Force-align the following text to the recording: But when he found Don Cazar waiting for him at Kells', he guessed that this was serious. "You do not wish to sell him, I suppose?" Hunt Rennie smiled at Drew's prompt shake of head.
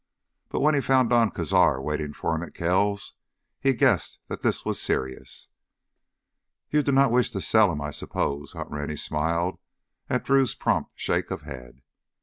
But 0.49 0.61
when 0.61 0.73
he 0.73 0.81
found 0.81 1.11
Don 1.11 1.29
Cazar 1.29 1.79
waiting 1.79 2.11
for 2.11 2.33
him 2.33 2.41
at 2.41 2.55
Kells', 2.55 3.19
he 3.59 3.75
guessed 3.75 4.17
that 4.29 4.41
this 4.41 4.65
was 4.65 4.81
serious. 4.81 5.49
"You 6.71 6.81
do 6.81 6.91
not 6.91 7.11
wish 7.11 7.29
to 7.29 7.39
sell 7.39 7.71
him, 7.71 7.81
I 7.81 7.91
suppose?" 7.91 8.53
Hunt 8.53 8.71
Rennie 8.71 8.95
smiled 8.95 9.59
at 10.09 10.23
Drew's 10.23 10.55
prompt 10.55 10.93
shake 10.95 11.29
of 11.29 11.43
head. 11.43 11.83